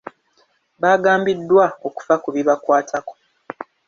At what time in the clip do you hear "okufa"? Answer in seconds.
1.87-2.15